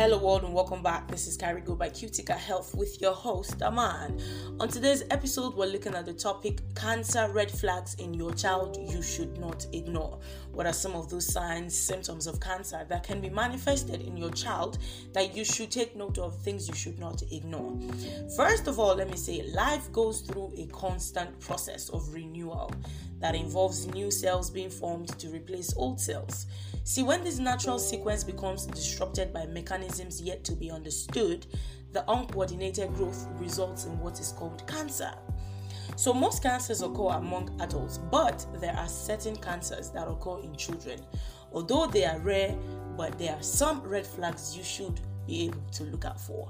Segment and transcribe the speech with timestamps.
[0.00, 1.06] Hello, world, and welcome back.
[1.08, 4.18] This is Carigo by Cutica Health with your host, Aman.
[4.58, 9.02] On today's episode, we're looking at the topic cancer red flags in your child you
[9.02, 10.18] should not ignore.
[10.52, 14.30] What are some of those signs, symptoms of cancer that can be manifested in your
[14.30, 14.78] child
[15.12, 17.78] that you should take note of, things you should not ignore?
[18.38, 22.72] First of all, let me say life goes through a constant process of renewal
[23.18, 26.46] that involves new cells being formed to replace old cells.
[26.84, 31.46] See, when this natural sequence becomes disrupted by mechanisms yet to be understood,
[31.92, 35.12] the uncoordinated growth results in what is called cancer.
[35.96, 41.00] So, most cancers occur among adults, but there are certain cancers that occur in children.
[41.52, 42.56] Although they are rare,
[42.96, 46.48] but there are some red flags you should be able to look out for.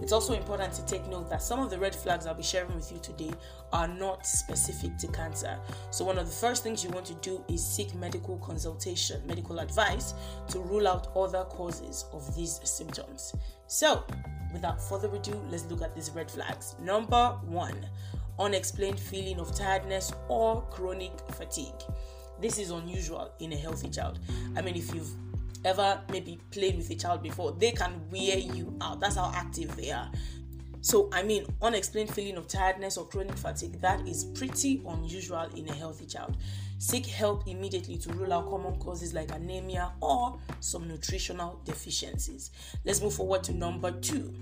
[0.00, 2.74] It's also important to take note that some of the red flags I'll be sharing
[2.74, 3.32] with you today
[3.72, 5.58] are not specific to cancer.
[5.90, 9.58] So, one of the first things you want to do is seek medical consultation, medical
[9.58, 10.14] advice
[10.48, 13.34] to rule out other causes of these symptoms.
[13.66, 14.04] So,
[14.52, 16.76] without further ado, let's look at these red flags.
[16.80, 17.84] Number one,
[18.38, 21.82] unexplained feeling of tiredness or chronic fatigue.
[22.40, 24.18] This is unusual in a healthy child.
[24.56, 25.10] I mean, if you've
[25.64, 29.00] ever maybe played with a child before, they can wear you out.
[29.00, 30.10] That's how active they are.
[30.82, 35.68] So, I mean, unexplained feeling of tiredness or chronic fatigue, that is pretty unusual in
[35.68, 36.38] a healthy child.
[36.78, 42.50] Seek help immediately to rule out common causes like anemia or some nutritional deficiencies.
[42.86, 44.34] Let's move forward to number two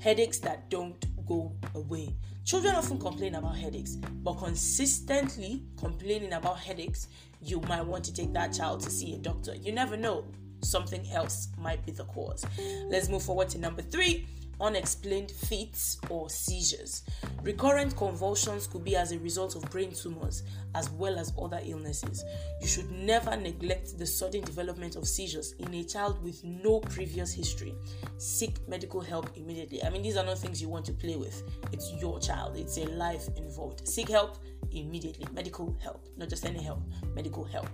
[0.00, 2.12] headaches that don't go away.
[2.44, 7.06] Children often complain about headaches, but consistently complaining about headaches,
[7.40, 9.54] you might want to take that child to see a doctor.
[9.54, 10.24] You never know
[10.64, 12.44] something else might be the cause.
[12.88, 14.26] Let's move forward to number three
[14.60, 17.02] unexplained fits or seizures.
[17.42, 20.42] Recurrent convulsions could be as a result of brain tumors
[20.74, 22.24] as well as other illnesses.
[22.60, 27.32] You should never neglect the sudden development of seizures in a child with no previous
[27.32, 27.74] history.
[28.18, 29.82] Seek medical help immediately.
[29.82, 31.42] I mean, these are not things you want to play with.
[31.72, 33.86] It's your child, it's a life involved.
[33.86, 34.38] Seek help
[34.72, 35.26] immediately.
[35.32, 36.80] Medical help, not just any help,
[37.14, 37.68] medical help.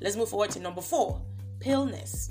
[0.00, 1.20] Let's move forward to number four
[1.60, 2.30] Paleness.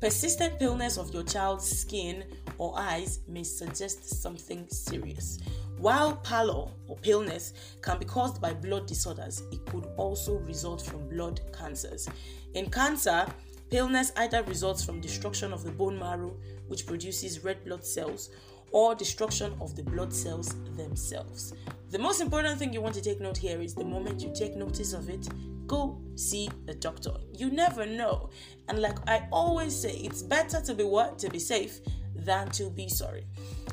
[0.00, 2.22] Persistent paleness of your child's skin
[2.58, 5.40] or eyes may suggest something serious.
[5.78, 11.08] While pallor or paleness can be caused by blood disorders, it could also result from
[11.08, 12.08] blood cancers.
[12.54, 13.26] In cancer,
[13.68, 16.36] paleness either results from destruction of the bone marrow,
[16.68, 18.30] which produces red blood cells,
[18.70, 21.52] or destruction of the blood cells themselves.
[21.90, 24.54] The most important thing you want to take note here is the moment you take
[24.54, 25.26] notice of it,
[25.68, 27.12] go see a doctor.
[27.32, 28.30] You never know.
[28.68, 31.18] And like I always say, it's better to be what?
[31.20, 31.80] To be safe
[32.16, 33.24] than to be sorry.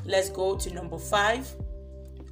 [0.04, 1.52] Let's go to number five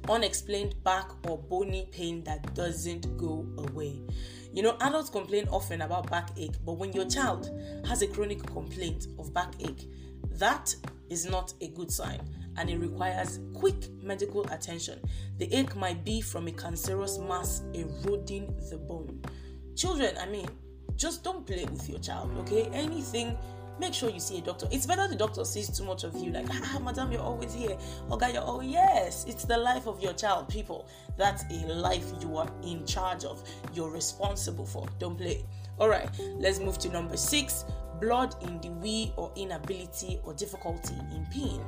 [0.07, 4.01] unexplained back or bony pain that doesn't go away.
[4.53, 7.49] You know, adults complain often about backache, but when your child
[7.87, 9.89] has a chronic complaint of backache,
[10.31, 10.73] that
[11.09, 12.19] is not a good sign
[12.57, 14.99] and it requires quick medical attention.
[15.37, 19.21] The ache might be from a cancerous mass eroding the bone.
[19.75, 20.47] Children, I mean,
[20.95, 22.69] just don't play with your child, okay?
[22.71, 23.37] Anything,
[23.79, 24.67] make sure you see a doctor.
[24.71, 27.77] It's better the doctor sees too much of you, like, ah, madam, you're always here.
[28.09, 30.87] Oh, guy, you're oh, yes, it's the life of your child, people.
[31.17, 33.43] That's a life you are in charge of,
[33.73, 34.87] you're responsible for.
[34.97, 35.45] Don't play.
[35.77, 37.65] All right, let's move to number six
[37.99, 41.63] blood in the wee or inability or difficulty in peeing.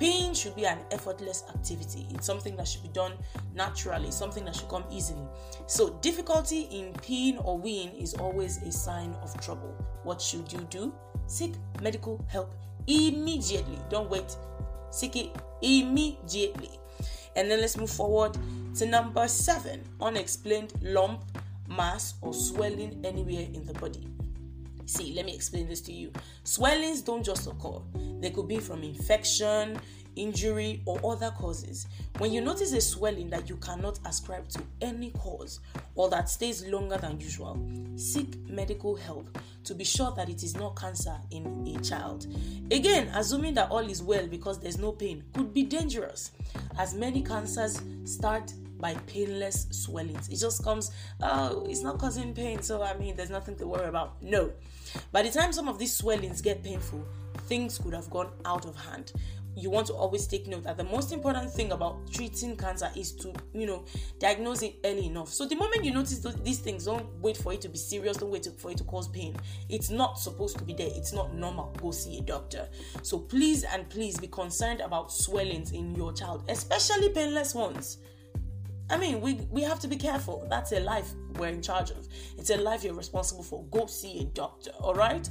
[0.00, 2.06] Peeing should be an effortless activity.
[2.10, 3.12] It's something that should be done
[3.54, 5.26] naturally, something that should come easily.
[5.66, 9.74] So, difficulty in peeing or weeing is always a sign of trouble.
[10.02, 10.94] What should you do?
[11.26, 12.54] Seek medical help
[12.86, 13.78] immediately.
[13.88, 14.36] Don't wait.
[14.90, 16.70] Seek it immediately.
[17.34, 18.36] And then let's move forward
[18.76, 21.22] to number seven unexplained lump,
[21.68, 24.06] mass, or swelling anywhere in the body.
[24.86, 26.12] See, let me explain this to you.
[26.44, 27.80] Swellings don't just occur,
[28.20, 29.78] they could be from infection,
[30.14, 31.86] injury, or other causes.
[32.18, 35.60] When you notice a swelling that you cannot ascribe to any cause
[35.94, 37.60] or that stays longer than usual,
[37.96, 42.26] seek medical help to be sure that it is not cancer in a child.
[42.70, 46.32] Again, assuming that all is well because there's no pain could be dangerous,
[46.78, 50.28] as many cancers start by painless swellings.
[50.28, 50.90] It just comes,
[51.22, 54.22] oh, it's not causing pain, so I mean, there's nothing to worry about.
[54.22, 54.52] No.
[55.12, 57.04] By the time some of these swellings get painful,
[57.48, 59.12] things could have gone out of hand.
[59.58, 63.12] You want to always take note that the most important thing about treating cancer is
[63.12, 63.86] to you know
[64.18, 65.30] diagnose it early enough.
[65.30, 68.30] So the moment you notice these things don't wait for it to be serious don't
[68.30, 69.34] wait for it to cause pain.
[69.70, 70.90] It's not supposed to be there.
[70.90, 71.74] It's not normal.
[71.80, 72.68] Go see a doctor.
[73.00, 77.96] So please and please be concerned about swellings in your child especially painless ones
[78.88, 80.46] I mean, we, we have to be careful.
[80.48, 82.06] That's a life we're in charge of.
[82.38, 83.64] It's a life you're responsible for.
[83.64, 85.28] Go see a doctor, all right?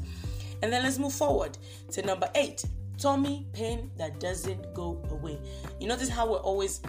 [0.61, 1.57] And then let's move forward
[1.91, 2.65] to number eight
[2.97, 5.39] tummy pain that doesn't go away.
[5.79, 6.81] You notice how we're always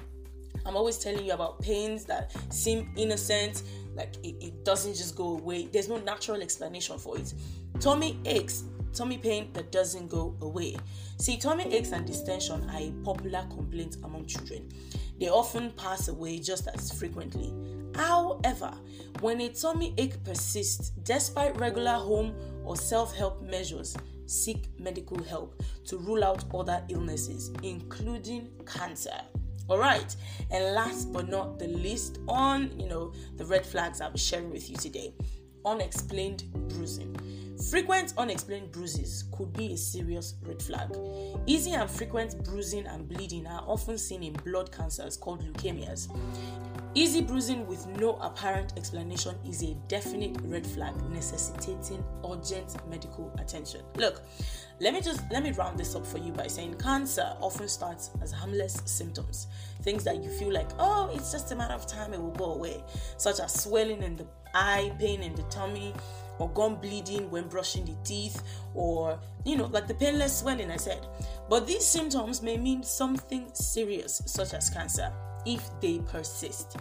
[0.65, 3.63] I'm always telling you about pains that seem innocent,
[3.95, 5.69] like it, it, doesn't just go away.
[5.73, 7.33] There's no natural explanation for it.
[7.79, 10.77] Tummy aches, tummy pain that doesn't go away.
[11.19, 14.69] See, tummy aches and distension are a popular complaint among children.
[15.19, 17.53] They often pass away just as frequently.
[17.95, 18.73] However,
[19.21, 22.35] when a tummy ache persists despite regular home
[22.65, 23.97] or self help measures,
[24.27, 29.19] seek medical help to rule out other illnesses, including cancer.
[29.69, 30.15] All right,
[30.51, 34.51] and last but not the least, on you know the red flags I'll be sharing
[34.51, 35.15] with you today,
[35.65, 37.17] unexplained bruising.
[37.63, 40.91] Frequent unexplained bruises could be a serious red flag.
[41.47, 46.09] Easy and frequent bruising and bleeding are often seen in blood cancers called leukemias.
[46.95, 53.83] Easy bruising with no apparent explanation is a definite red flag necessitating urgent medical attention.
[53.97, 54.23] Look,
[54.81, 58.11] let me just let me round this up for you by saying cancer often starts
[58.23, 59.47] as harmless symptoms.
[59.83, 62.53] Things that you feel like, "Oh, it's just a matter of time it will go
[62.53, 62.83] away,"
[63.17, 65.93] such as swelling in the eye, pain in the tummy,
[66.39, 68.43] or gum bleeding when brushing the teeth,
[68.75, 71.07] or you know, like the painless swelling I said.
[71.49, 75.13] But these symptoms may mean something serious, such as cancer
[75.45, 76.77] if they persist.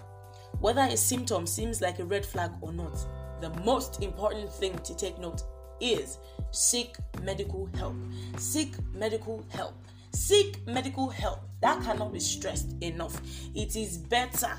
[0.60, 2.98] Whether a symptom seems like a red flag or not,
[3.42, 5.44] the most important thing to take note
[5.80, 6.18] is
[6.52, 7.96] seek medical help.
[8.38, 9.76] Seek medical help.
[10.14, 11.42] Seek medical help.
[11.62, 13.22] That cannot be stressed enough.
[13.54, 14.52] It is better